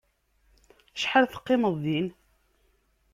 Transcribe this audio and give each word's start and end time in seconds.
Acḥal 0.95 1.25
teqqimeḍ 1.27 1.75
din? 1.83 2.07